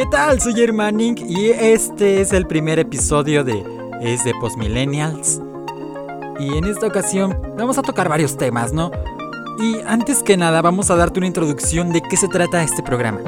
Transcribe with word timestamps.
¿Qué 0.00 0.06
tal? 0.06 0.40
Soy 0.40 0.58
Hermanning 0.58 1.28
y 1.28 1.50
este 1.50 2.22
es 2.22 2.32
el 2.32 2.46
primer 2.46 2.78
episodio 2.78 3.44
de 3.44 3.62
Es 4.00 4.24
de 4.24 4.32
Postmillennials. 4.40 5.42
Y 6.38 6.56
en 6.56 6.64
esta 6.64 6.86
ocasión 6.86 7.38
vamos 7.58 7.76
a 7.76 7.82
tocar 7.82 8.08
varios 8.08 8.38
temas, 8.38 8.72
¿no? 8.72 8.90
Y 9.58 9.78
antes 9.86 10.22
que 10.22 10.38
nada 10.38 10.62
vamos 10.62 10.90
a 10.90 10.96
darte 10.96 11.20
una 11.20 11.26
introducción 11.26 11.92
de 11.92 12.00
qué 12.00 12.16
se 12.16 12.28
trata 12.28 12.62
este 12.62 12.82
programa. 12.82 13.20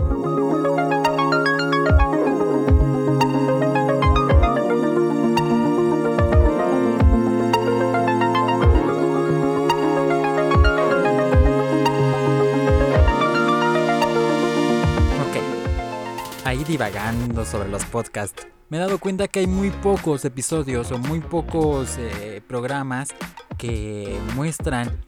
Divagando 16.73 17.45
sobre 17.45 17.69
los 17.69 17.85
podcasts, 17.85 18.47
me 18.71 18.79
he 18.79 18.81
dado 18.81 18.99
cuenta 18.99 19.29
que 19.29 19.41
hay 19.41 19.47
muy 19.47 19.69
pocos 19.69 20.25
episodios 20.25 20.91
o 20.91 20.97
muy 20.97 21.21
pocos 21.21 21.97
eh, 21.99 22.41
programas 22.49 23.11
que 23.59 24.19
muestran 24.35 25.05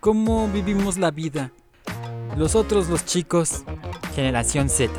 cómo 0.00 0.48
vivimos 0.48 0.98
la 0.98 1.12
vida. 1.12 1.52
Los 2.36 2.56
otros, 2.56 2.88
los 2.88 3.04
chicos, 3.04 3.62
generación 4.16 4.68
Z. 4.68 4.92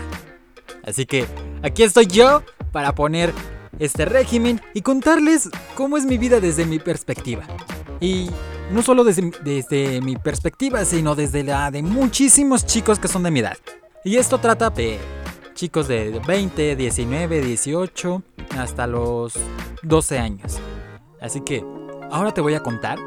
Así 0.85 1.05
que 1.05 1.25
aquí 1.61 1.83
estoy 1.83 2.07
yo 2.07 2.41
para 2.71 2.95
poner 2.95 3.33
este 3.77 4.05
régimen 4.05 4.61
y 4.73 4.83
contarles 4.83 5.49
cómo 5.75 5.97
es 5.97 6.05
mi 6.05 6.17
vida 6.17 6.39
desde 6.39 6.65
mi 6.65 6.79
perspectiva. 6.79 7.43
Y 7.99 8.29
no 8.71 8.81
solo 8.81 9.03
desde, 9.03 9.29
desde 9.43 9.99
mi 9.99 10.15
perspectiva, 10.15 10.85
sino 10.85 11.15
desde 11.15 11.43
la 11.43 11.69
de 11.69 11.81
muchísimos 11.81 12.65
chicos 12.65 12.97
que 12.97 13.09
son 13.09 13.23
de 13.23 13.31
mi 13.31 13.41
edad. 13.41 13.57
Y 14.05 14.15
esto 14.15 14.37
trata 14.37 14.69
de 14.69 14.99
chicos 15.57 15.87
de 15.87 16.21
20, 16.25 16.75
19, 16.75 17.41
18 17.41 18.21
hasta 18.59 18.85
los 18.85 19.33
12 19.81 20.19
años. 20.19 20.59
Así 21.19 21.41
que 21.41 21.65
ahora 22.11 22.31
te 22.31 22.41
voy 22.41 22.53
a 22.53 22.61
contar, 22.61 22.99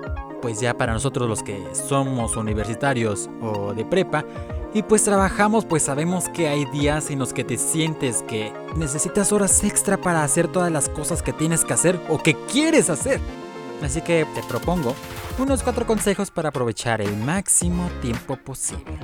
pues 0.43 0.61
ya 0.61 0.77
para 0.77 0.93
nosotros 0.93 1.29
los 1.29 1.45
que 1.45 1.63
somos 1.73 2.37
universitarios 2.37 3.31
o 3.41 3.73
de 3.73 3.85
prepa, 3.85 4.25
y 4.75 4.83
pues 4.83 5.05
trabajamos, 5.05 5.65
pues 5.65 5.85
sabemos 5.85 6.29
que 6.29 6.49
hay 6.49 6.65
días 6.67 7.11
en 7.11 7.21
los 7.21 7.33
que 7.33 7.45
te 7.45 7.57
sientes 7.57 8.25
que 8.25 8.53
necesitas 8.77 9.33
horas 9.33 9.63
extra 9.63 9.97
para 9.97 10.25
hacer 10.25 10.49
todas 10.49 10.73
las 10.73 10.89
cosas 10.89 11.23
que 11.23 11.33
tienes 11.33 11.65
que 11.65 11.75
hacer 11.75 12.01
o 12.09 12.21
que 12.21 12.35
quieres 12.35 12.91
hacer. 12.91 13.21
Así 13.81 14.01
que 14.01 14.27
te 14.35 14.43
propongo 14.43 14.97
unos 15.39 15.63
cuatro 15.63 15.87
consejos 15.87 16.33
para 16.33 16.49
aprovechar 16.49 17.01
el 17.01 17.17
máximo 17.17 17.89
tiempo 18.03 18.37
posible. 18.37 18.99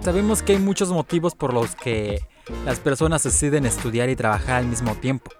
Sabemos 0.00 0.42
que 0.42 0.54
hay 0.54 0.58
muchos 0.58 0.90
motivos 0.90 1.36
por 1.36 1.54
los 1.54 1.76
que 1.76 2.20
las 2.64 2.80
personas 2.80 3.22
deciden 3.22 3.66
estudiar 3.66 4.08
y 4.08 4.16
trabajar 4.16 4.56
al 4.56 4.66
mismo 4.66 4.94
tiempo. 4.94 5.30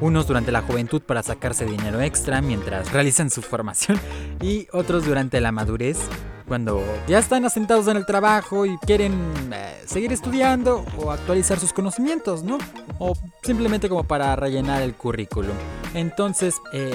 Unos 0.00 0.26
durante 0.26 0.50
la 0.50 0.62
juventud 0.62 1.00
para 1.02 1.22
sacarse 1.22 1.64
dinero 1.64 2.00
extra 2.00 2.40
mientras 2.40 2.92
realizan 2.92 3.30
su 3.30 3.40
formación 3.40 4.00
y 4.40 4.66
otros 4.72 5.06
durante 5.06 5.40
la 5.40 5.52
madurez 5.52 5.98
cuando 6.46 6.82
ya 7.06 7.18
están 7.18 7.44
asentados 7.44 7.86
en 7.86 7.96
el 7.96 8.04
trabajo 8.04 8.66
y 8.66 8.76
quieren 8.78 9.14
eh, 9.52 9.82
seguir 9.86 10.12
estudiando 10.12 10.84
o 10.98 11.10
actualizar 11.10 11.58
sus 11.58 11.72
conocimientos, 11.72 12.42
¿no? 12.42 12.58
O 12.98 13.14
simplemente 13.42 13.88
como 13.88 14.04
para 14.04 14.34
rellenar 14.36 14.82
el 14.82 14.94
currículum. 14.94 15.54
Entonces, 15.94 16.56
eh, 16.72 16.94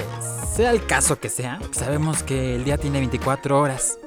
sea 0.53 0.71
el 0.71 0.85
caso 0.85 1.19
que 1.19 1.29
sea, 1.29 1.59
sabemos 1.71 2.23
que 2.23 2.55
el 2.55 2.65
día 2.65 2.77
tiene 2.77 2.99
24 2.99 3.59
horas 3.59 3.97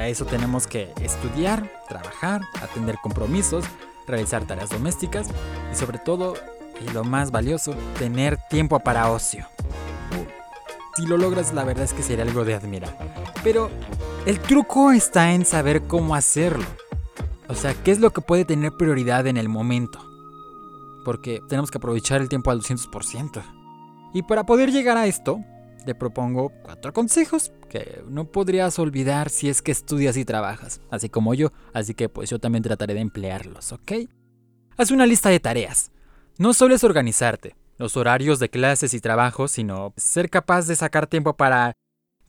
para 0.00 0.08
eso 0.08 0.24
tenemos 0.24 0.66
que 0.66 0.94
estudiar, 1.02 1.70
trabajar, 1.86 2.40
atender 2.62 2.96
compromisos, 3.02 3.66
realizar 4.06 4.46
tareas 4.46 4.70
domésticas 4.70 5.28
y 5.70 5.76
sobre 5.76 5.98
todo, 5.98 6.36
y 6.80 6.90
lo 6.94 7.04
más 7.04 7.30
valioso, 7.30 7.74
tener 7.98 8.38
tiempo 8.48 8.80
para 8.80 9.10
ocio. 9.10 9.46
Si 10.96 11.04
lo 11.04 11.18
logras, 11.18 11.52
la 11.52 11.64
verdad 11.64 11.84
es 11.84 11.92
que 11.92 12.02
sería 12.02 12.24
algo 12.24 12.46
de 12.46 12.54
admirar. 12.54 12.96
Pero 13.44 13.68
el 14.24 14.40
truco 14.40 14.90
está 14.90 15.34
en 15.34 15.44
saber 15.44 15.82
cómo 15.82 16.14
hacerlo. 16.14 16.64
O 17.50 17.54
sea, 17.54 17.74
qué 17.74 17.90
es 17.90 18.00
lo 18.00 18.10
que 18.10 18.22
puede 18.22 18.46
tener 18.46 18.72
prioridad 18.72 19.26
en 19.26 19.36
el 19.36 19.50
momento. 19.50 20.02
Porque 21.04 21.42
tenemos 21.46 21.70
que 21.70 21.76
aprovechar 21.76 22.22
el 22.22 22.30
tiempo 22.30 22.50
al 22.50 22.62
200%. 22.62 23.42
Y 24.14 24.22
para 24.22 24.44
poder 24.44 24.72
llegar 24.72 24.96
a 24.96 25.06
esto, 25.06 25.40
te 25.84 25.94
propongo 25.94 26.52
cuatro 26.62 26.92
consejos 26.92 27.52
que 27.68 28.02
no 28.08 28.24
podrías 28.26 28.78
olvidar 28.78 29.30
si 29.30 29.48
es 29.48 29.62
que 29.62 29.72
estudias 29.72 30.16
y 30.16 30.24
trabajas, 30.24 30.80
así 30.90 31.08
como 31.08 31.34
yo, 31.34 31.52
así 31.72 31.94
que 31.94 32.08
pues 32.08 32.30
yo 32.30 32.38
también 32.38 32.62
trataré 32.62 32.94
de 32.94 33.00
emplearlos, 33.00 33.72
¿ok? 33.72 33.92
Haz 34.76 34.90
una 34.90 35.06
lista 35.06 35.28
de 35.28 35.40
tareas. 35.40 35.92
No 36.38 36.54
solo 36.54 36.74
es 36.74 36.84
organizarte, 36.84 37.56
los 37.76 37.96
horarios 37.96 38.38
de 38.38 38.50
clases 38.50 38.94
y 38.94 39.00
trabajos, 39.00 39.52
sino 39.52 39.92
ser 39.96 40.30
capaz 40.30 40.66
de 40.66 40.76
sacar 40.76 41.06
tiempo 41.06 41.36
para 41.36 41.72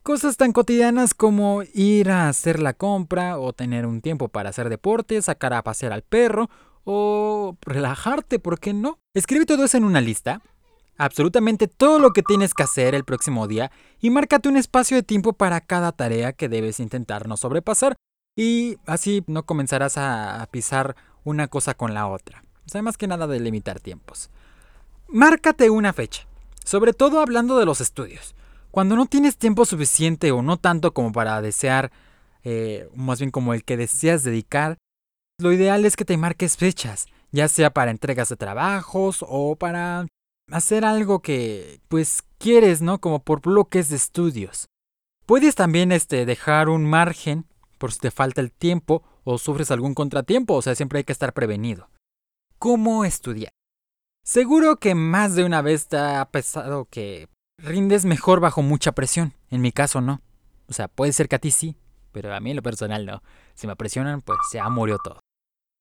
cosas 0.04 0.38
tan 0.38 0.52
cotidianas 0.52 1.14
como 1.14 1.64
ir 1.74 2.10
a 2.10 2.30
hacer 2.30 2.60
la 2.60 2.74
compra 2.74 3.40
o 3.40 3.54
tener 3.54 3.86
un 3.86 4.02
tiempo 4.02 4.30
para 4.30 4.50
hacer 4.50 4.70
deporte, 4.70 5.22
sacar 5.22 5.54
a 5.54 5.64
pasear 5.64 5.94
al 5.94 6.02
perro 6.04 6.50
o 6.84 7.58
relajarte, 7.62 8.40
¿por 8.40 8.60
qué 8.60 8.74
no? 8.74 9.00
Escribe 9.14 9.46
todo 9.46 9.64
eso 9.64 9.78
en 9.78 9.84
una 9.84 10.02
lista 10.02 10.42
absolutamente 11.02 11.68
todo 11.68 11.98
lo 11.98 12.12
que 12.14 12.22
tienes 12.22 12.54
que 12.54 12.62
hacer 12.62 12.94
el 12.94 13.06
próximo 13.06 13.48
día 13.48 13.72
y 14.00 14.12
márcate 14.12 14.50
un 14.50 14.56
espacio 14.56 14.98
de 14.98 15.04
tiempo 15.04 15.34
para 15.34 15.60
cada 15.60 15.92
tarea 15.92 16.32
que 16.32 16.48
debes 16.48 16.80
intentar 16.80 17.28
no 17.28 17.38
sobrepasar 17.38 17.96
y 18.36 18.78
así 18.86 19.24
no 19.26 19.44
comenzarás 19.44 19.98
a 19.98 20.48
pisar 20.52 20.96
una 21.24 21.48
cosa 21.48 21.74
con 21.74 21.96
la 21.96 22.08
otra. 22.08 22.44
O 22.68 22.70
sea, 22.70 22.84
más 22.84 22.98
que 22.98 23.08
nada 23.08 23.26
de 23.26 23.40
limitar 23.40 23.80
tiempos. 23.80 24.30
Márcate 25.08 25.72
una 25.72 25.92
fecha, 25.92 26.28
sobre 26.64 26.94
todo 26.94 27.20
hablando 27.20 27.58
de 27.58 27.66
los 27.66 27.82
estudios. 27.82 28.36
Cuando 28.70 28.96
no 28.96 29.08
tienes 29.08 29.38
tiempo 29.38 29.66
suficiente 29.66 30.32
o 30.32 30.44
no 30.44 30.58
tanto 30.58 30.94
como 30.94 31.12
para 31.12 31.42
desear, 31.42 31.92
eh, 32.44 32.88
más 32.96 33.20
bien 33.20 33.32
como 33.32 33.56
el 33.56 33.64
que 33.64 33.76
deseas 33.76 34.24
dedicar, 34.24 34.78
lo 35.40 35.52
ideal 35.52 35.84
es 35.84 35.96
que 35.96 36.06
te 36.06 36.16
marques 36.16 36.58
fechas, 36.58 37.08
ya 37.32 37.48
sea 37.48 37.72
para 37.72 37.90
entregas 37.90 38.30
de 38.30 38.36
trabajos 38.36 39.26
o 39.28 39.56
para 39.56 40.06
hacer 40.52 40.86
algo 40.86 41.22
que 41.22 41.82
pues 41.88 42.24
quieres, 42.38 42.82
¿no? 42.82 43.00
Como 43.00 43.24
por 43.24 43.42
bloques 43.42 43.90
de 43.90 43.96
estudios. 43.96 44.68
Puedes 45.26 45.56
también 45.56 45.92
este, 45.92 46.26
dejar 46.26 46.70
un 46.70 46.86
margen 46.86 47.46
por 47.78 47.92
si 47.92 48.00
te 48.00 48.12
falta 48.12 48.42
el 48.42 48.52
tiempo 48.52 49.04
o 49.24 49.38
sufres 49.38 49.72
algún 49.72 49.94
contratiempo, 49.94 50.56
o 50.56 50.62
sea, 50.62 50.76
siempre 50.76 51.00
hay 51.00 51.04
que 51.04 51.14
estar 51.14 51.34
prevenido. 51.34 51.90
¿Cómo 52.60 53.06
estudiar? 53.06 53.52
Seguro 54.24 54.78
que 54.78 54.94
más 54.94 55.36
de 55.36 55.44
una 55.44 55.62
vez 55.62 55.88
te 55.88 55.98
ha 55.98 56.24
pesado 56.26 56.86
que 56.86 57.28
rindes 57.58 58.06
mejor 58.06 58.40
bajo 58.40 58.62
mucha 58.62 58.92
presión. 58.92 59.34
En 59.50 59.62
mi 59.62 59.72
caso 59.72 60.00
no. 60.00 60.22
O 60.68 60.74
sea, 60.74 60.88
puede 60.88 61.12
ser 61.12 61.28
que 61.28 61.38
a 61.38 61.40
ti 61.40 61.52
sí, 61.52 61.76
pero 62.12 62.34
a 62.34 62.40
mí 62.40 62.52
en 62.52 62.58
lo 62.58 62.62
personal 62.62 63.06
no. 63.06 63.24
Si 63.56 63.68
me 63.68 63.76
presionan, 63.76 64.22
pues 64.22 64.40
ya 64.54 64.70
murió 64.70 65.00
todo. 65.04 65.20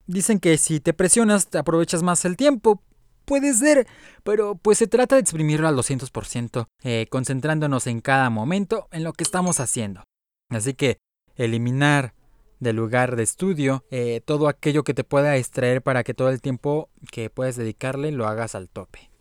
Dicen 0.06 0.40
que 0.40 0.56
si 0.58 0.80
te 0.80 0.94
presionas 0.94 1.48
te 1.48 1.58
aprovechas 1.58 2.02
más 2.02 2.24
el 2.24 2.36
tiempo, 2.36 2.82
puede 3.30 3.54
ser, 3.54 3.86
pero 4.24 4.56
pues 4.56 4.78
se 4.78 4.88
trata 4.88 5.14
de 5.14 5.20
exprimirlo 5.20 5.68
al 5.68 5.76
200%, 5.76 6.66
eh, 6.82 7.06
concentrándonos 7.10 7.86
en 7.86 8.00
cada 8.00 8.28
momento 8.28 8.88
en 8.90 9.04
lo 9.04 9.12
que 9.12 9.22
estamos 9.22 9.60
haciendo. 9.60 10.02
Así 10.48 10.74
que 10.74 10.98
eliminar 11.36 12.12
del 12.58 12.74
lugar 12.74 13.14
de 13.14 13.22
estudio 13.22 13.84
eh, 13.92 14.20
todo 14.24 14.48
aquello 14.48 14.82
que 14.82 14.94
te 14.94 15.04
pueda 15.04 15.36
extraer 15.36 15.80
para 15.80 16.02
que 16.02 16.12
todo 16.12 16.28
el 16.30 16.40
tiempo 16.40 16.90
que 17.12 17.30
puedes 17.30 17.54
dedicarle 17.54 18.10
lo 18.10 18.26
hagas 18.26 18.56
al 18.56 18.68
tope. 18.68 19.12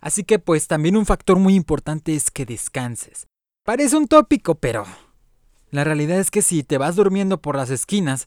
Así 0.00 0.24
que 0.24 0.38
pues 0.38 0.66
también 0.66 0.96
un 0.96 1.04
factor 1.04 1.38
muy 1.38 1.54
importante 1.54 2.14
es 2.14 2.30
que 2.30 2.46
descanses. 2.46 3.26
Parece 3.62 3.98
un 3.98 4.08
tópico, 4.08 4.54
pero 4.54 4.86
la 5.68 5.84
realidad 5.84 6.18
es 6.18 6.30
que 6.30 6.40
si 6.40 6.62
te 6.62 6.78
vas 6.78 6.96
durmiendo 6.96 7.42
por 7.42 7.56
las 7.56 7.68
esquinas, 7.68 8.26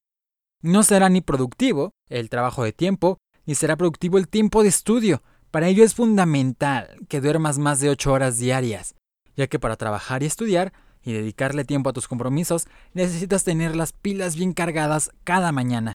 no 0.61 0.83
será 0.83 1.09
ni 1.09 1.21
productivo 1.21 1.89
el 2.07 2.29
trabajo 2.29 2.63
de 2.63 2.71
tiempo, 2.71 3.17
y 3.47 3.55
será 3.55 3.77
productivo 3.77 4.19
el 4.19 4.27
tiempo 4.27 4.61
de 4.61 4.69
estudio. 4.69 5.23
Para 5.49 5.69
ello 5.69 5.83
es 5.83 5.95
fundamental 5.95 6.97
que 7.07 7.21
duermas 7.21 7.57
más 7.57 7.79
de 7.79 7.89
8 7.89 8.11
horas 8.11 8.38
diarias, 8.38 8.94
ya 9.35 9.47
que 9.47 9.57
para 9.57 9.77
trabajar 9.77 10.21
y 10.21 10.27
estudiar 10.27 10.73
y 11.01 11.13
dedicarle 11.13 11.63
tiempo 11.63 11.89
a 11.89 11.94
tus 11.94 12.09
compromisos 12.09 12.67
necesitas 12.94 13.45
tener 13.45 13.75
las 13.75 13.94
pilas 13.94 14.35
bien 14.35 14.51
cargadas 14.51 15.11
cada 15.23 15.53
mañana. 15.53 15.94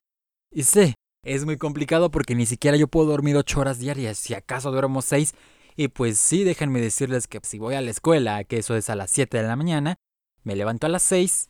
Y 0.51 0.63
sé, 0.63 0.95
es 1.23 1.45
muy 1.45 1.57
complicado 1.57 2.09
porque 2.09 2.33
ni 2.33 2.47
siquiera 2.47 2.75
yo 2.75 2.87
puedo 2.87 3.05
dormir 3.11 3.37
8 3.37 3.59
horas 3.61 3.77
diarias, 3.77 4.17
si 4.17 4.33
acaso 4.33 4.71
duermo 4.71 5.03
6. 5.03 5.35
Y 5.75 5.89
pues 5.89 6.19
sí, 6.19 6.43
déjenme 6.43 6.81
decirles 6.81 7.27
que 7.27 7.39
si 7.43 7.59
voy 7.59 7.75
a 7.75 7.81
la 7.81 7.91
escuela, 7.91 8.43
que 8.43 8.57
eso 8.57 8.75
es 8.75 8.89
a 8.89 8.95
las 8.95 9.11
7 9.11 9.37
de 9.37 9.47
la 9.47 9.55
mañana, 9.55 9.95
me 10.43 10.55
levanto 10.55 10.87
a 10.87 10.89
las 10.89 11.03
6, 11.03 11.49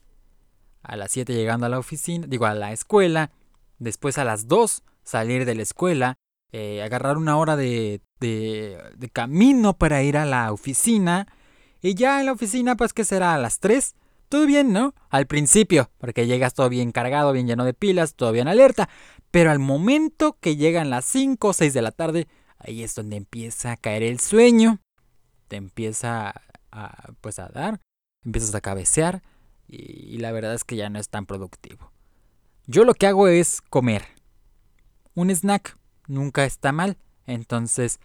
a 0.82 0.98
las 0.98 1.12
7 1.12 1.34
llegando 1.34 1.66
a 1.66 1.70
la 1.70 1.80
oficina, 1.80 2.28
digo 2.28 2.46
a 2.46 2.54
la 2.54 2.74
escuela, 2.74 3.32
después 3.80 4.18
a 4.18 4.26
las 4.26 4.48
2 4.48 4.84
salir 5.04 5.46
de 5.46 5.56
la 5.56 5.64
escuela, 5.64 6.16
eh, 6.52 6.82
agarrar 6.82 7.18
una 7.18 7.38
hora 7.38 7.56
de, 7.56 8.02
de, 8.20 9.10
camino 9.12 9.74
para 9.74 10.04
ir 10.04 10.18
a 10.18 10.26
la 10.26 10.52
oficina. 10.52 11.28
Y 11.82 11.96
ya 11.96 12.20
en 12.20 12.28
la 12.28 12.32
oficina, 12.32 12.76
pues 12.76 12.94
que 12.94 13.06
será 13.06 13.34
a 13.34 13.38
las 13.38 13.60
3, 13.60 13.96
todo 14.30 14.46
bien, 14.46 14.72
¿no? 14.74 14.94
Al 15.10 15.28
principio, 15.28 15.92
porque 15.98 16.26
llegas 16.26 16.54
todo 16.54 16.70
bien 16.70 16.92
cargado, 16.92 17.34
bien 17.34 17.48
lleno 17.48 17.66
de 17.66 17.74
pilas, 17.74 18.16
todo 18.16 18.32
bien 18.32 18.48
alerta. 18.48 18.90
Pero 19.32 19.52
al 19.52 19.60
momento 19.60 20.38
que 20.40 20.56
llegan 20.56 20.90
las 20.90 21.06
5 21.06 21.48
o 21.48 21.54
6 21.54 21.74
de 21.74 21.82
la 21.82 21.92
tarde, 21.92 22.28
ahí 22.60 22.84
es 22.84 22.96
donde 22.96 23.18
empieza 23.18 23.72
a 23.72 23.78
caer 23.78 24.04
el 24.04 24.20
sueño. 24.20 24.80
Te 25.48 25.58
empieza 25.58 26.34
a, 26.72 27.14
pues 27.22 27.40
a 27.40 27.50
dar, 27.50 27.80
empiezas 28.24 28.56
a 28.56 28.62
cabecear 28.62 29.22
y, 29.68 30.18
la 30.18 30.32
verdad 30.32 30.54
es 30.54 30.64
que 30.64 30.76
ya 30.76 30.90
no 30.90 31.00
es 31.00 31.10
tan 31.10 31.26
productivo. 31.26 31.92
Yo 32.66 32.86
lo 32.86 32.94
que 32.94 33.08
hago 33.08 33.28
es 33.28 33.62
comer. 33.62 34.06
Un 35.16 35.30
snack 35.30 35.78
nunca 36.08 36.46
está 36.46 36.72
mal, 36.72 36.98
entonces 37.26 38.00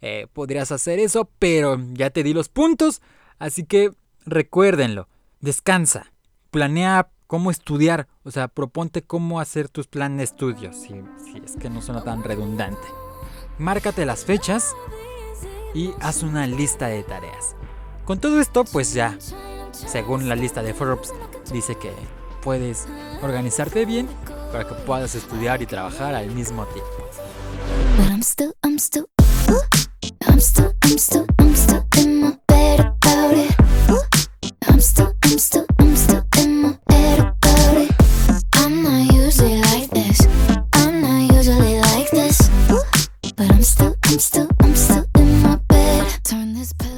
eh, 0.00 0.26
podrías 0.32 0.72
hacer 0.72 0.98
eso, 0.98 1.30
pero 1.38 1.78
ya 1.92 2.10
te 2.10 2.22
di 2.22 2.34
los 2.34 2.48
puntos, 2.48 3.00
así 3.38 3.64
que 3.64 3.92
recuérdenlo, 4.26 5.08
descansa, 5.40 6.12
planea 6.50 7.10
cómo 7.26 7.50
estudiar, 7.50 8.08
o 8.24 8.30
sea, 8.30 8.48
proponte 8.48 9.02
cómo 9.02 9.40
hacer 9.40 9.68
tus 9.68 9.86
planes 9.86 10.18
de 10.18 10.24
estudios, 10.24 10.76
si, 10.76 10.94
si 11.24 11.38
es 11.44 11.56
que 11.56 11.70
no 11.70 11.80
suena 11.80 12.02
tan 12.02 12.22
redundante. 12.24 12.86
Márcate 13.58 14.04
las 14.04 14.24
fechas 14.24 14.74
y 15.74 15.92
haz 16.00 16.22
una 16.22 16.46
lista 16.46 16.88
de 16.88 17.02
tareas. 17.02 17.56
Con 18.04 18.18
todo 18.18 18.40
esto, 18.40 18.64
pues 18.64 18.92
ya, 18.92 19.16
según 19.72 20.28
la 20.28 20.34
lista 20.34 20.62
de 20.62 20.74
Forbes, 20.74 21.14
dice 21.52 21.76
que 21.76 21.92
puedes 22.42 22.88
organizarte 23.22 23.86
bien 23.86 24.08
para 24.52 24.68
que 24.68 24.74
puedas 24.74 25.14
estudiar 25.14 25.62
y 25.62 25.66
trabajar 25.66 26.14
al 26.14 26.30
mismo 26.30 26.66
tiempo. 26.66 27.08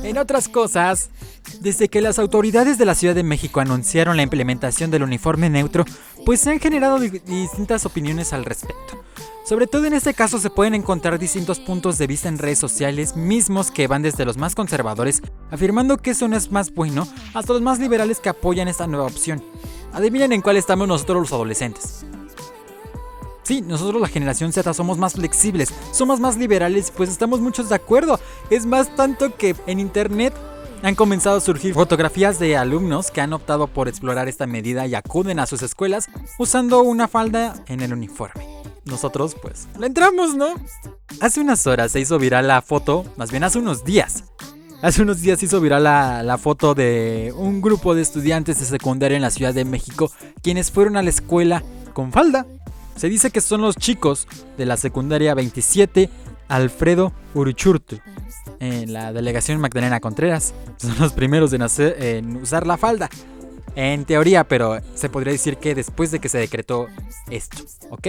En 0.02 0.18
otras 0.18 0.48
cosas, 0.48 1.10
desde 1.64 1.88
que 1.88 2.02
las 2.02 2.18
autoridades 2.18 2.76
de 2.76 2.84
la 2.84 2.94
Ciudad 2.94 3.14
de 3.14 3.22
México 3.22 3.58
anunciaron 3.58 4.18
la 4.18 4.22
implementación 4.22 4.90
del 4.90 5.02
uniforme 5.02 5.48
neutro, 5.48 5.86
pues 6.26 6.40
se 6.40 6.50
han 6.50 6.60
generado 6.60 6.98
distintas 6.98 7.86
opiniones 7.86 8.34
al 8.34 8.44
respecto. 8.44 9.02
Sobre 9.46 9.66
todo 9.66 9.86
en 9.86 9.94
este 9.94 10.12
caso 10.12 10.38
se 10.38 10.50
pueden 10.50 10.74
encontrar 10.74 11.18
distintos 11.18 11.60
puntos 11.60 11.96
de 11.96 12.06
vista 12.06 12.28
en 12.28 12.36
redes 12.36 12.58
sociales 12.58 13.16
mismos 13.16 13.70
que 13.70 13.86
van 13.86 14.02
desde 14.02 14.26
los 14.26 14.36
más 14.36 14.54
conservadores, 14.54 15.22
afirmando 15.50 15.96
que 15.96 16.10
eso 16.10 16.28
no 16.28 16.36
es 16.36 16.52
más 16.52 16.72
bueno, 16.72 17.08
hasta 17.32 17.54
los 17.54 17.62
más 17.62 17.78
liberales 17.78 18.20
que 18.20 18.28
apoyan 18.28 18.68
esta 18.68 18.86
nueva 18.86 19.06
opción. 19.06 19.42
Adivinen 19.94 20.32
en 20.32 20.42
cuál 20.42 20.58
estamos 20.58 20.86
nosotros 20.86 21.22
los 21.22 21.32
adolescentes. 21.32 22.04
Sí, 23.42 23.62
nosotros 23.62 24.02
la 24.02 24.08
generación 24.08 24.52
Z 24.52 24.72
somos 24.74 24.98
más 24.98 25.14
flexibles, 25.14 25.72
somos 25.92 26.20
más 26.20 26.36
liberales, 26.36 26.90
pues 26.94 27.08
estamos 27.08 27.40
muchos 27.40 27.70
de 27.70 27.74
acuerdo. 27.74 28.20
Es 28.50 28.66
más 28.66 28.94
tanto 28.96 29.36
que 29.36 29.54
en 29.66 29.80
internet 29.80 30.34
han 30.82 30.94
comenzado 30.94 31.36
a 31.38 31.40
surgir 31.40 31.74
fotografías 31.74 32.38
de 32.38 32.56
alumnos 32.56 33.10
que 33.10 33.20
han 33.20 33.32
optado 33.32 33.66
por 33.66 33.88
explorar 33.88 34.28
esta 34.28 34.46
medida 34.46 34.86
y 34.86 34.94
acuden 34.94 35.38
a 35.38 35.46
sus 35.46 35.62
escuelas 35.62 36.08
usando 36.38 36.82
una 36.82 37.08
falda 37.08 37.54
en 37.68 37.80
el 37.80 37.92
uniforme 37.92 38.54
nosotros 38.84 39.34
pues 39.40 39.68
le 39.78 39.86
entramos, 39.86 40.34
¿no? 40.34 40.54
Hace 41.20 41.40
unas 41.40 41.66
horas 41.66 41.92
se 41.92 42.00
hizo 42.00 42.18
viral 42.18 42.48
la 42.48 42.62
foto, 42.62 43.04
más 43.16 43.30
bien 43.30 43.44
hace 43.44 43.58
unos 43.58 43.84
días. 43.84 44.24
Hace 44.82 45.02
unos 45.02 45.22
días 45.22 45.38
se 45.38 45.46
hizo 45.46 45.60
viral 45.60 45.84
la, 45.84 46.22
la, 46.22 46.36
foto 46.36 46.74
de 46.74 47.32
un 47.36 47.62
grupo 47.62 47.94
de 47.94 48.02
estudiantes 48.02 48.60
de 48.60 48.66
secundaria 48.66 49.16
en 49.16 49.22
la 49.22 49.30
Ciudad 49.30 49.54
de 49.54 49.64
México 49.64 50.12
quienes 50.42 50.70
fueron 50.70 50.96
a 50.96 51.02
la 51.02 51.10
escuela 51.10 51.62
con 51.94 52.12
falda. 52.12 52.46
Se 52.96 53.08
dice 53.08 53.30
que 53.30 53.40
son 53.40 53.62
los 53.62 53.76
chicos 53.76 54.28
de 54.58 54.66
la 54.66 54.76
secundaria 54.76 55.34
27 55.34 56.10
Alfredo 56.48 57.12
Uruchurtu 57.34 57.98
en 58.60 58.92
la 58.92 59.12
delegación 59.12 59.60
Magdalena 59.60 60.00
Contreras. 60.00 60.54
Son 60.76 60.98
los 60.98 61.12
primeros 61.12 61.52
en, 61.52 62.36
usar 62.36 62.66
la 62.66 62.76
falda. 62.76 63.08
En 63.76 64.04
teoría, 64.04 64.44
pero 64.44 64.78
se 64.94 65.08
podría 65.08 65.32
decir 65.32 65.56
que 65.56 65.74
después 65.74 66.10
de 66.12 66.20
que 66.20 66.28
se 66.28 66.38
decretó 66.38 66.86
esto, 67.28 67.58
¿ok? 67.90 68.08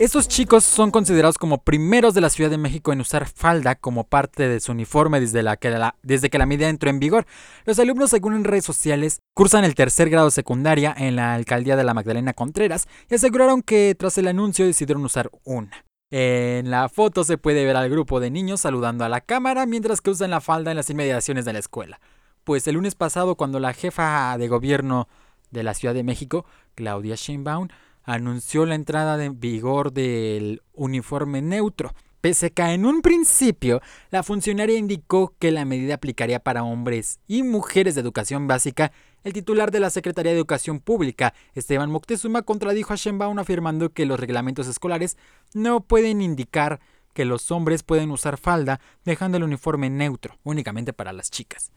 Estos 0.00 0.26
chicos 0.26 0.64
son 0.64 0.90
considerados 0.90 1.38
como 1.38 1.62
primeros 1.62 2.14
de 2.14 2.20
la 2.20 2.28
Ciudad 2.28 2.50
de 2.50 2.58
México 2.58 2.92
en 2.92 3.00
usar 3.00 3.28
falda 3.28 3.76
como 3.76 4.02
parte 4.02 4.48
de 4.48 4.58
su 4.58 4.72
uniforme 4.72 5.20
desde, 5.20 5.44
que 5.58 5.70
la, 5.70 5.94
desde 6.02 6.30
que 6.30 6.38
la 6.38 6.46
medida 6.46 6.68
entró 6.68 6.90
en 6.90 6.98
vigor. 6.98 7.26
Los 7.64 7.78
alumnos, 7.78 8.10
según 8.10 8.34
en 8.34 8.42
redes 8.42 8.64
sociales, 8.64 9.20
cursan 9.34 9.62
el 9.62 9.76
tercer 9.76 10.10
grado 10.10 10.32
secundaria 10.32 10.92
en 10.98 11.14
la 11.14 11.34
alcaldía 11.34 11.76
de 11.76 11.84
la 11.84 11.94
Magdalena 11.94 12.32
Contreras 12.32 12.88
y 13.08 13.14
aseguraron 13.14 13.62
que 13.62 13.94
tras 13.96 14.18
el 14.18 14.26
anuncio 14.26 14.66
decidieron 14.66 15.04
usar 15.04 15.30
una. 15.44 15.84
En 16.16 16.70
la 16.70 16.88
foto 16.88 17.24
se 17.24 17.38
puede 17.38 17.64
ver 17.64 17.74
al 17.74 17.90
grupo 17.90 18.20
de 18.20 18.30
niños 18.30 18.60
saludando 18.60 19.04
a 19.04 19.08
la 19.08 19.20
cámara 19.20 19.66
mientras 19.66 20.00
que 20.00 20.10
usan 20.10 20.30
la 20.30 20.40
falda 20.40 20.70
en 20.70 20.76
las 20.76 20.88
inmediaciones 20.88 21.44
de 21.44 21.52
la 21.52 21.58
escuela. 21.58 21.98
Pues 22.44 22.68
el 22.68 22.76
lunes 22.76 22.94
pasado, 22.94 23.34
cuando 23.34 23.58
la 23.58 23.72
jefa 23.72 24.38
de 24.38 24.46
gobierno 24.46 25.08
de 25.50 25.64
la 25.64 25.74
Ciudad 25.74 25.92
de 25.92 26.04
México, 26.04 26.46
Claudia 26.76 27.16
Sheinbaum, 27.16 27.66
anunció 28.04 28.64
la 28.64 28.76
entrada 28.76 29.24
en 29.24 29.40
vigor 29.40 29.92
del 29.92 30.62
uniforme 30.72 31.42
neutro. 31.42 31.94
Pese 32.24 32.46
a 32.46 32.48
que 32.48 32.62
en 32.62 32.86
un 32.86 33.02
principio 33.02 33.82
la 34.10 34.22
funcionaria 34.22 34.78
indicó 34.78 35.34
que 35.38 35.50
la 35.50 35.66
medida 35.66 35.96
aplicaría 35.96 36.40
para 36.40 36.64
hombres 36.64 37.20
y 37.26 37.42
mujeres 37.42 37.94
de 37.94 38.00
educación 38.00 38.46
básica, 38.46 38.92
el 39.24 39.34
titular 39.34 39.70
de 39.70 39.78
la 39.78 39.90
Secretaría 39.90 40.32
de 40.32 40.38
Educación 40.38 40.80
Pública, 40.80 41.34
Esteban 41.52 41.90
Moctezuma, 41.90 42.40
contradijo 42.40 42.94
a 42.94 42.96
Shenbaum 42.96 43.38
afirmando 43.38 43.92
que 43.92 44.06
los 44.06 44.18
reglamentos 44.18 44.68
escolares 44.68 45.18
no 45.52 45.82
pueden 45.82 46.22
indicar 46.22 46.80
que 47.12 47.26
los 47.26 47.50
hombres 47.50 47.82
pueden 47.82 48.10
usar 48.10 48.38
falda 48.38 48.80
dejando 49.04 49.36
el 49.36 49.44
uniforme 49.44 49.90
neutro, 49.90 50.38
únicamente 50.44 50.94
para 50.94 51.12
las 51.12 51.30
chicas. 51.30 51.72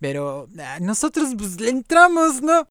Pero 0.00 0.48
ah, 0.58 0.78
nosotros 0.80 1.34
pues 1.36 1.60
le 1.60 1.68
entramos, 1.68 2.40
¿no? 2.40 2.66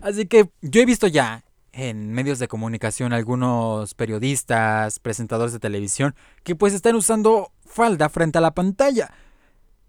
Así 0.00 0.26
que 0.26 0.48
yo 0.60 0.80
he 0.80 0.86
visto 0.86 1.08
ya 1.08 1.42
en 1.72 2.12
medios 2.12 2.38
de 2.38 2.48
comunicación 2.48 3.12
algunos 3.12 3.94
periodistas, 3.94 4.98
presentadores 4.98 5.52
de 5.52 5.58
televisión, 5.58 6.14
que 6.42 6.54
pues 6.54 6.74
están 6.74 6.94
usando 6.94 7.52
falda 7.64 8.08
frente 8.08 8.38
a 8.38 8.42
la 8.42 8.54
pantalla. 8.54 9.12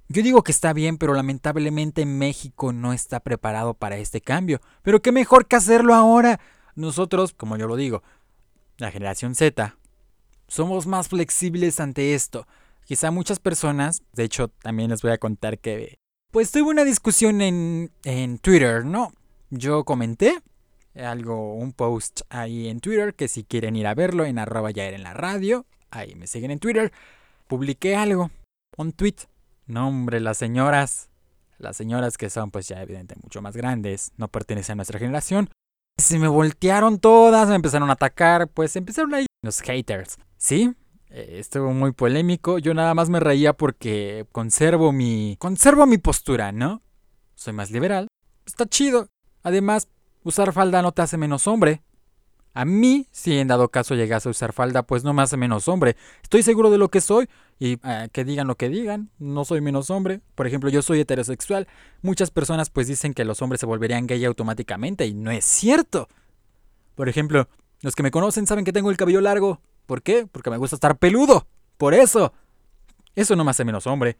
Yo 0.07 0.21
digo 0.21 0.43
que 0.43 0.51
está 0.51 0.73
bien, 0.73 0.97
pero 0.97 1.13
lamentablemente 1.13 2.05
México 2.05 2.71
no 2.71 2.93
está 2.93 3.19
preparado 3.19 3.73
para 3.73 3.97
este 3.97 4.21
cambio. 4.21 4.61
Pero 4.81 5.01
qué 5.01 5.11
mejor 5.11 5.47
que 5.47 5.55
hacerlo 5.55 5.93
ahora. 5.93 6.39
Nosotros, 6.75 7.33
como 7.33 7.57
yo 7.57 7.67
lo 7.67 7.75
digo, 7.75 8.03
la 8.77 8.91
generación 8.91 9.35
Z, 9.35 9.77
somos 10.47 10.87
más 10.87 11.07
flexibles 11.07 11.79
ante 11.79 12.13
esto. 12.13 12.47
Quizá 12.85 13.11
muchas 13.11 13.39
personas, 13.39 14.03
de 14.13 14.23
hecho 14.23 14.49
también 14.49 14.89
les 14.89 15.01
voy 15.01 15.11
a 15.11 15.17
contar 15.17 15.59
que, 15.59 15.97
pues 16.31 16.51
tuve 16.51 16.63
una 16.63 16.83
discusión 16.83 17.41
en, 17.41 17.91
en 18.03 18.39
Twitter, 18.39 18.85
¿no? 18.85 19.13
Yo 19.49 19.83
comenté 19.83 20.41
algo, 20.95 21.55
un 21.55 21.73
post 21.73 22.21
ahí 22.29 22.67
en 22.69 22.79
Twitter, 22.79 23.15
que 23.15 23.27
si 23.27 23.43
quieren 23.43 23.75
ir 23.75 23.87
a 23.87 23.95
verlo 23.95 24.25
en 24.25 24.39
arroba 24.39 24.71
ya 24.71 24.87
en 24.89 25.03
la 25.03 25.13
radio, 25.13 25.65
ahí 25.89 26.15
me 26.15 26.27
siguen 26.27 26.51
en 26.51 26.59
Twitter, 26.59 26.91
publiqué 27.47 27.95
algo, 27.95 28.31
un 28.77 28.91
tweet, 28.91 29.15
nombre, 29.65 30.19
las 30.19 30.37
señoras, 30.37 31.09
las 31.57 31.77
señoras 31.77 32.17
que 32.17 32.29
son 32.29 32.51
pues 32.51 32.67
ya 32.67 32.81
evidentemente 32.81 33.23
mucho 33.23 33.41
más 33.41 33.55
grandes, 33.55 34.11
no 34.17 34.27
pertenecen 34.27 34.73
a 34.73 34.75
nuestra 34.77 34.99
generación, 34.99 35.49
se 35.97 36.19
me 36.19 36.27
voltearon 36.27 36.99
todas, 36.99 37.49
me 37.49 37.55
empezaron 37.55 37.89
a 37.89 37.93
atacar, 37.93 38.47
pues 38.47 38.75
empezaron 38.75 39.13
ahí 39.13 39.25
los 39.41 39.61
haters, 39.61 40.17
¿sí? 40.37 40.73
Eh, 41.09 41.37
estuvo 41.39 41.71
muy 41.71 41.91
polémico, 41.91 42.57
yo 42.57 42.73
nada 42.73 42.93
más 42.95 43.09
me 43.09 43.19
reía 43.19 43.53
porque 43.53 44.25
conservo 44.31 44.91
mi, 44.91 45.37
conservo 45.39 45.85
mi 45.85 45.99
postura, 45.99 46.51
¿no? 46.51 46.81
Soy 47.35 47.53
más 47.53 47.71
liberal, 47.71 48.07
está 48.45 48.65
chido. 48.65 49.09
Además, 49.43 49.89
usar 50.23 50.53
falda 50.53 50.81
no 50.81 50.91
te 50.91 51.01
hace 51.01 51.17
menos 51.17 51.47
hombre. 51.47 51.81
A 52.55 52.65
mí, 52.65 53.07
si 53.11 53.39
en 53.39 53.47
dado 53.47 53.69
caso 53.69 53.95
llegase 53.95 54.29
a 54.29 54.31
usar 54.31 54.53
falda, 54.53 54.83
pues 54.83 55.03
no 55.03 55.11
me 55.13 55.23
hace 55.23 55.37
menos 55.37 55.67
hombre. 55.67 55.95
Estoy 56.21 56.43
seguro 56.43 56.69
de 56.69 56.77
lo 56.77 56.89
que 56.89 57.01
soy 57.01 57.27
y 57.57 57.79
eh, 57.83 58.09
que 58.11 58.23
digan 58.23 58.45
lo 58.45 58.55
que 58.55 58.69
digan, 58.69 59.09
no 59.17 59.43
soy 59.43 59.59
menos 59.59 59.89
hombre. 59.89 60.21
Por 60.35 60.45
ejemplo, 60.45 60.69
yo 60.69 60.83
soy 60.83 60.99
heterosexual. 60.99 61.67
Muchas 62.03 62.29
personas 62.29 62.69
pues 62.69 62.87
dicen 62.87 63.15
que 63.15 63.25
los 63.25 63.41
hombres 63.41 63.59
se 63.59 63.65
volverían 63.65 64.05
gay 64.05 64.23
automáticamente 64.25 65.07
y 65.07 65.15
no 65.15 65.31
es 65.31 65.45
cierto. 65.45 66.09
Por 66.93 67.09
ejemplo, 67.09 67.47
los 67.81 67.95
que 67.95 68.03
me 68.03 68.11
conocen 68.11 68.45
saben 68.45 68.65
que 68.65 68.73
tengo 68.73 68.91
el 68.91 68.97
cabello 68.97 69.21
largo. 69.21 69.59
¿Por 69.87 70.03
qué? 70.03 70.27
Porque 70.31 70.51
me 70.51 70.57
gusta 70.57 70.75
estar 70.75 70.97
peludo. 70.97 71.47
Por 71.77 71.95
eso. 71.95 72.33
Eso 73.15 73.35
no 73.35 73.43
me 73.43 73.51
hace 73.51 73.65
menos 73.65 73.87
hombre. 73.87 74.17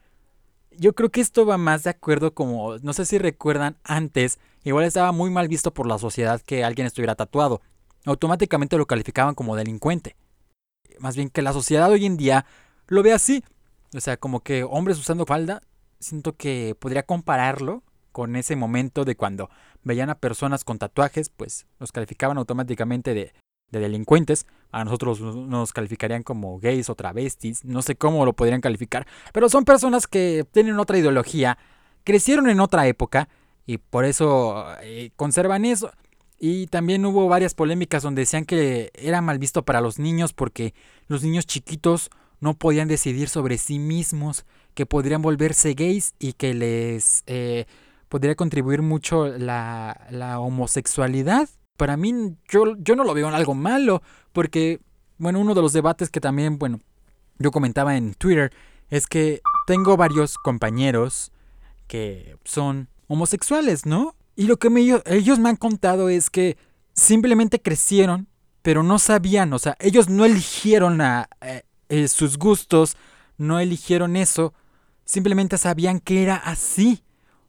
Yo 0.71 0.93
creo 0.93 1.11
que 1.11 1.21
esto 1.21 1.45
va 1.45 1.59
más 1.59 1.83
de 1.83 1.91
acuerdo 1.91 2.33
como, 2.33 2.77
no 2.79 2.93
sé 2.93 3.05
si 3.05 3.19
recuerdan 3.19 3.77
antes, 3.83 4.39
igual 4.63 4.85
estaba 4.85 5.11
muy 5.11 5.29
mal 5.29 5.47
visto 5.47 5.73
por 5.73 5.87
la 5.87 5.97
sociedad 5.97 6.41
que 6.41 6.63
alguien 6.63 6.87
estuviera 6.87 7.15
tatuado. 7.15 7.61
Automáticamente 8.05 8.77
lo 8.77 8.85
calificaban 8.85 9.35
como 9.35 9.55
delincuente. 9.55 10.15
Más 10.99 11.15
bien 11.15 11.29
que 11.29 11.41
la 11.41 11.53
sociedad 11.53 11.89
hoy 11.89 12.05
en 12.05 12.17
día 12.17 12.45
lo 12.87 13.03
ve 13.03 13.13
así. 13.13 13.43
O 13.95 14.01
sea, 14.01 14.17
como 14.17 14.41
que 14.41 14.63
hombres 14.63 14.99
usando 14.99 15.25
falda, 15.25 15.61
siento 15.99 16.35
que 16.35 16.75
podría 16.79 17.03
compararlo 17.03 17.83
con 18.11 18.35
ese 18.35 18.55
momento 18.55 19.05
de 19.05 19.15
cuando 19.15 19.49
veían 19.83 20.09
a 20.09 20.15
personas 20.15 20.63
con 20.63 20.77
tatuajes, 20.77 21.29
pues 21.29 21.65
los 21.79 21.91
calificaban 21.91 22.37
automáticamente 22.37 23.13
de, 23.13 23.33
de 23.71 23.79
delincuentes. 23.79 24.45
A 24.71 24.83
nosotros 24.83 25.19
nos 25.19 25.73
calificarían 25.73 26.23
como 26.23 26.59
gays 26.59 26.89
o 26.89 26.95
travestis, 26.95 27.65
no 27.65 27.81
sé 27.81 27.95
cómo 27.95 28.25
lo 28.25 28.33
podrían 28.33 28.61
calificar, 28.61 29.05
pero 29.33 29.49
son 29.49 29.65
personas 29.65 30.07
que 30.07 30.45
tienen 30.51 30.79
otra 30.79 30.97
ideología, 30.97 31.57
crecieron 32.03 32.49
en 32.49 32.59
otra 32.59 32.87
época 32.87 33.29
y 33.65 33.77
por 33.77 34.05
eso 34.05 34.65
eh, 34.81 35.11
conservan 35.15 35.65
eso. 35.65 35.91
Y 36.39 36.67
también 36.67 37.05
hubo 37.05 37.27
varias 37.27 37.53
polémicas 37.53 38.03
donde 38.03 38.23
decían 38.23 38.45
que 38.45 38.91
era 38.95 39.21
mal 39.21 39.39
visto 39.39 39.63
para 39.63 39.81
los 39.81 39.99
niños 39.99 40.33
porque 40.33 40.73
los 41.07 41.23
niños 41.23 41.45
chiquitos 41.45 42.09
no 42.41 42.55
podían 42.55 42.89
decidir 42.89 43.29
sobre 43.29 43.57
sí 43.57 43.79
mismos, 43.79 44.45
que 44.73 44.85
podrían 44.85 45.21
volverse 45.21 45.73
gays 45.73 46.13
y 46.19 46.33
que 46.33 46.53
les 46.53 47.23
eh, 47.27 47.65
podría 48.09 48.35
contribuir 48.35 48.81
mucho 48.81 49.27
la, 49.27 50.05
la, 50.09 50.39
homosexualidad. 50.39 51.47
Para 51.77 51.95
mí 51.95 52.35
yo, 52.49 52.75
yo 52.77 52.95
no 52.97 53.05
lo 53.05 53.13
veo 53.13 53.29
en 53.29 53.35
algo 53.35 53.55
malo, 53.55 54.01
porque, 54.33 54.81
bueno, 55.17 55.39
uno 55.39 55.55
de 55.55 55.61
los 55.61 55.71
debates 55.71 56.09
que 56.09 56.19
también, 56.19 56.59
bueno, 56.59 56.81
yo 57.39 57.51
comentaba 57.51 57.95
en 57.95 58.13
Twitter 58.13 58.51
es 58.89 59.07
que 59.07 59.41
tengo 59.65 59.95
varios 59.95 60.37
compañeros 60.37 61.31
que 61.87 62.35
son 62.43 62.89
homosexuales, 63.07 63.85
¿no? 63.85 64.15
Y 64.35 64.47
lo 64.47 64.57
que 64.57 64.69
ellos 65.05 65.39
me 65.39 65.49
han 65.49 65.55
contado 65.55 66.09
es 66.09 66.29
que 66.29 66.57
simplemente 66.93 67.61
crecieron, 67.61 68.27
pero 68.61 68.81
no 68.81 68.97
sabían, 68.97 69.53
o 69.53 69.59
sea, 69.59 69.75
ellos 69.79 70.09
no 70.09 70.25
eligieron 70.25 71.01
a, 71.01 71.29
eh, 71.41 71.63
eh, 71.89 72.07
sus 72.07 72.37
gustos, 72.37 72.95
no 73.37 73.59
eligieron 73.59 74.15
eso, 74.15 74.53
simplemente 75.05 75.57
sabían 75.57 75.99
que 75.99 76.23
era 76.23 76.35
así. 76.35 77.03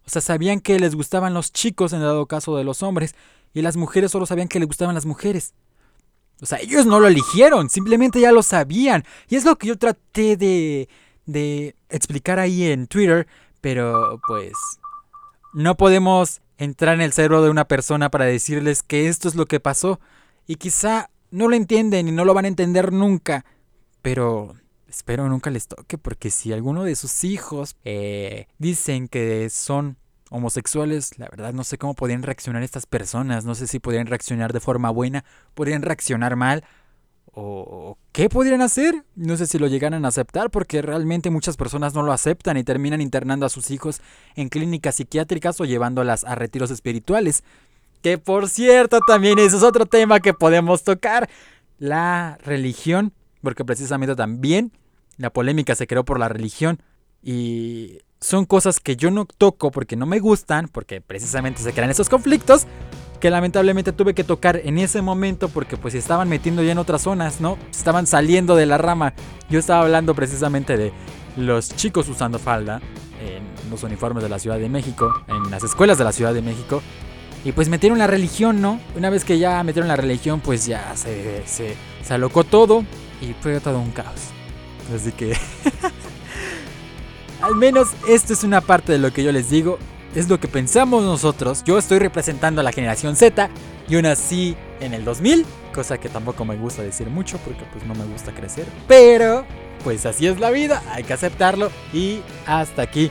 O 0.07 0.11
sea, 0.11 0.21
sabían 0.21 0.61
que 0.61 0.79
les 0.79 0.95
gustaban 0.95 1.33
los 1.33 1.53
chicos 1.53 1.93
en 1.93 2.01
dado 2.01 2.27
caso 2.27 2.57
de 2.57 2.65
los 2.65 2.83
hombres, 2.83 3.15
y 3.55 3.63
las 3.63 3.77
mujeres 3.77 4.11
solo 4.11 4.27
sabían 4.27 4.49
que 4.49 4.59
les 4.59 4.67
gustaban 4.67 4.95
las 4.95 5.07
mujeres. 5.07 5.55
O 6.43 6.47
sea, 6.47 6.59
ellos 6.59 6.85
no 6.85 7.01
lo 7.01 7.07
eligieron, 7.07 7.71
simplemente 7.71 8.21
ya 8.21 8.33
lo 8.33 8.43
sabían. 8.43 9.05
Y 9.29 9.37
es 9.37 9.45
lo 9.45 9.57
que 9.57 9.69
yo 9.69 9.79
traté 9.79 10.37
de, 10.37 10.89
de 11.25 11.77
explicar 11.89 12.39
ahí 12.39 12.65
en 12.65 12.87
Twitter, 12.87 13.27
pero 13.61 14.21
pues 14.27 14.53
no 15.55 15.77
podemos 15.77 16.43
entrar 16.59 16.95
en 16.95 17.01
el 17.01 17.13
cerebro 17.13 17.43
de 17.43 17.51
una 17.51 17.67
persona 17.67 18.11
para 18.11 18.27
decirles 18.27 18.83
que 18.83 19.09
esto 19.09 19.29
es 19.29 19.35
lo 19.35 19.47
que 19.47 19.61
pasó. 19.61 20.01
Y 20.47 20.57
quizá 20.57 21.11
no 21.31 21.49
lo 21.49 21.57
entienden 21.57 22.09
y 22.09 22.13
no 22.13 22.25
lo 22.25 22.35
van 22.35 22.45
a 22.45 22.49
entender 22.49 22.93
nunca, 22.93 23.45
pero 24.03 24.55
espero 24.89 25.29
nunca 25.29 25.51
les 25.51 25.67
toque 25.67 25.99
porque 25.99 26.31
si 26.31 26.53
alguno 26.53 26.85
de 26.85 26.95
sus 26.95 27.25
hijos 27.25 27.77
eh, 27.85 28.47
dicen 28.59 29.09
que 29.09 29.49
son 29.51 29.97
homosexuales, 30.31 31.19
la 31.19 31.29
verdad 31.29 31.53
no 31.53 31.65
sé 31.65 31.79
cómo 31.79 31.95
podrían 31.95 32.23
reaccionar 32.23 32.63
estas 32.63 32.87
personas, 32.87 33.45
no 33.45 33.55
sé 33.55 33.67
si 33.67 33.79
podrían 33.79 34.07
reaccionar 34.07 34.53
de 34.53 34.61
forma 34.61 34.91
buena, 34.91 35.25
podrían 35.55 35.83
reaccionar 35.83 36.37
mal 36.37 36.65
¿O 37.37 37.99
qué 38.13 38.29
podrían 38.29 38.63
hacer? 38.63 39.05
No 39.17 39.37
sé 39.37 39.47
si 39.49 39.59
lo 39.59 39.67
llegaran 39.67 40.05
a 40.05 40.09
aceptar 40.09 40.51
porque 40.51 40.83
realmente 40.83 41.31
muchas 41.31 41.57
personas 41.57 41.93
no 41.93 42.03
lo 42.05 42.13
aceptan 42.13 42.57
y 42.57 42.63
terminan 42.63 43.01
internando 43.01 43.45
a 43.45 43.49
sus 43.49 43.73
hijos 43.73 44.01
en 44.37 44.49
clínicas 44.49 44.95
psiquiátricas 44.95 45.61
o 45.61 45.65
llevándolas 45.65 46.23
a 46.23 46.37
retiros 46.37 46.71
espirituales. 46.71 47.43
Que 48.03 48.19
por 48.19 48.49
cierto 48.49 49.01
también 49.05 49.41
eso 49.41 49.57
es 49.57 49.65
otro 49.65 49.87
tema 49.87 50.21
que 50.21 50.33
podemos 50.33 50.85
tocar. 50.85 51.29
La 51.79 52.39
religión, 52.45 53.13
porque 53.43 53.65
precisamente 53.65 54.15
también 54.15 54.71
la 55.17 55.31
polémica 55.31 55.75
se 55.75 55.89
creó 55.89 56.05
por 56.05 56.21
la 56.21 56.29
religión 56.29 56.81
y 57.21 57.99
son 58.21 58.47
cosas 58.47 58.79
que 58.79 58.97
yo 58.97 59.11
no 59.11 59.27
toco 59.27 59.73
porque 59.73 59.97
no 59.97 60.07
me 60.07 60.21
gustan, 60.21 60.69
porque 60.69 61.01
precisamente 61.01 61.63
se 61.63 61.73
crean 61.73 61.91
esos 61.91 62.09
conflictos, 62.09 62.67
que 63.21 63.31
lamentablemente 63.31 63.93
tuve 63.93 64.15
que 64.15 64.25
tocar 64.25 64.61
en 64.65 64.79
ese 64.79 65.03
momento 65.03 65.49
porque 65.49 65.77
pues 65.77 65.95
estaban 65.95 66.29
metiendo 66.29 66.63
ya 66.63 66.73
en 66.73 66.79
otras 66.79 67.03
zonas, 67.03 67.41
¿no? 67.41 67.59
Estaban 67.71 68.07
saliendo 68.07 68.57
de 68.57 68.67
la 68.67 68.79
rama. 68.79 69.15
Yo 69.49 69.59
estaba 69.59 69.83
hablando 69.83 70.15
precisamente 70.15 70.77
de 70.77 70.93
los 71.37 71.75
chicos 71.75 72.09
usando 72.09 72.39
falda 72.39 72.81
en 73.21 73.71
los 73.71 73.83
uniformes 73.83 74.23
de 74.23 74.29
la 74.29 74.39
Ciudad 74.39 74.59
de 74.59 74.69
México, 74.69 75.13
en 75.29 75.51
las 75.51 75.65
escuelas 75.65 75.99
de 75.99 76.05
la 76.05 76.13
Ciudad 76.13 76.35
de 76.35 76.43
México. 76.43 76.83
Y 77.45 77.53
pues 77.53 77.69
metieron 77.69 77.99
la 77.99 78.07
religión, 78.07 78.61
¿no? 78.63 78.81
Una 78.97 79.11
vez 79.11 79.25
que 79.25 79.39
ya 79.39 79.63
metieron 79.63 79.89
la 79.89 79.97
religión, 79.97 80.41
pues 80.41 80.67
ya 80.67 80.97
se, 80.97 81.47
se, 81.47 81.77
se 82.03 82.15
alocó 82.15 82.45
todo 82.45 82.85
y 83.21 83.35
fue 83.41 83.61
todo 83.61 83.79
un 83.79 83.91
caos. 83.91 84.31
Así 84.95 85.13
que... 85.13 85.37
Al 87.43 87.55
menos 87.55 87.89
esto 88.09 88.33
es 88.33 88.43
una 88.43 88.63
parte 88.63 88.93
de 88.93 88.99
lo 88.99 89.13
que 89.13 89.23
yo 89.23 89.31
les 89.31 89.51
digo 89.51 89.79
es 90.15 90.29
lo 90.29 90.39
que 90.39 90.49
pensamos 90.49 91.05
nosotros. 91.05 91.63
Yo 91.65 91.79
estoy 91.79 91.99
representando 91.99 92.61
a 92.61 92.65
la 92.65 92.73
generación 92.73 93.17
Z. 93.17 93.51
Yo 93.89 94.01
nací 94.01 94.57
en 94.81 94.95
el 94.95 95.05
2000, 95.05 95.45
cosa 95.75 95.99
que 95.99 96.09
tampoco 96.09 96.45
me 96.45 96.57
gusta 96.57 96.83
decir 96.83 97.09
mucho 97.09 97.39
porque 97.39 97.65
pues 97.73 97.85
no 97.85 97.95
me 97.95 98.05
gusta 98.05 98.33
crecer. 98.33 98.67
Pero 98.89 99.45
pues 99.83 100.07
así 100.07 100.27
es 100.27 100.41
la 100.41 100.51
vida, 100.51 100.83
hay 100.91 101.05
que 101.05 101.13
aceptarlo. 101.13 101.71
Y 101.93 102.21
hasta 102.47 102.83
aquí 102.83 103.11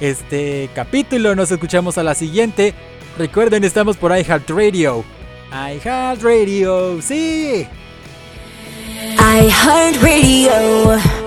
este 0.00 0.70
capítulo. 0.74 1.34
Nos 1.34 1.50
escuchamos 1.50 1.98
a 1.98 2.02
la 2.02 2.14
siguiente. 2.14 2.74
Recuerden, 3.18 3.64
estamos 3.64 3.96
por 3.96 4.16
iHeartRadio. 4.16 5.04
iHeartRadio, 5.52 7.02
sí. 7.02 7.66
iHeartRadio. 9.18 11.25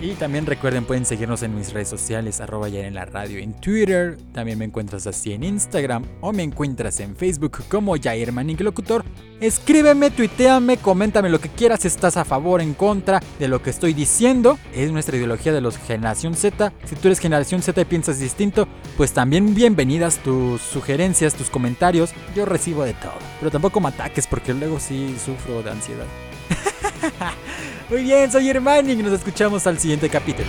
Y 0.00 0.12
también 0.12 0.46
recuerden, 0.46 0.84
pueden 0.84 1.04
seguirnos 1.04 1.42
en 1.42 1.56
mis 1.56 1.72
redes 1.72 1.88
sociales, 1.88 2.40
arroba 2.40 2.68
ya 2.68 2.86
en 2.86 2.94
la 2.94 3.04
radio 3.04 3.38
en 3.40 3.52
Twitter. 3.52 4.16
También 4.32 4.56
me 4.56 4.64
encuentras 4.64 5.08
así 5.08 5.32
en 5.32 5.42
Instagram 5.42 6.04
o 6.20 6.32
me 6.32 6.44
encuentras 6.44 7.00
en 7.00 7.16
Facebook 7.16 7.64
como 7.68 7.96
Jair 8.00 8.30
Manning 8.30 8.58
Locutor. 8.60 9.04
Escríbeme, 9.40 10.12
tuiteame, 10.12 10.76
coméntame 10.76 11.28
lo 11.28 11.40
que 11.40 11.48
quieras, 11.48 11.84
estás 11.84 12.16
a 12.16 12.24
favor, 12.24 12.60
en 12.60 12.74
contra 12.74 13.20
de 13.40 13.48
lo 13.48 13.60
que 13.60 13.70
estoy 13.70 13.92
diciendo. 13.92 14.56
Es 14.72 14.92
nuestra 14.92 15.16
ideología 15.16 15.52
de 15.52 15.60
los 15.60 15.76
Generación 15.76 16.34
Z. 16.34 16.72
Si 16.84 16.94
tú 16.94 17.08
eres 17.08 17.18
Generación 17.18 17.60
Z 17.60 17.80
y 17.80 17.84
piensas 17.84 18.20
distinto, 18.20 18.68
pues 18.96 19.12
también 19.12 19.52
bienvenidas 19.52 20.18
tus 20.18 20.60
sugerencias, 20.60 21.34
tus 21.34 21.50
comentarios. 21.50 22.12
Yo 22.36 22.44
recibo 22.44 22.84
de 22.84 22.94
todo. 22.94 23.18
Pero 23.40 23.50
tampoco 23.50 23.80
me 23.80 23.88
ataques 23.88 24.28
porque 24.28 24.54
luego 24.54 24.78
sí 24.78 25.16
sufro 25.24 25.60
de 25.60 25.70
ansiedad. 25.70 26.06
Muy 27.90 28.02
bien, 28.02 28.30
soy 28.30 28.50
Hermanning 28.50 29.00
y 29.00 29.02
nos 29.02 29.14
escuchamos 29.14 29.66
al 29.66 29.78
siguiente 29.78 30.10
capítulo. 30.10 30.48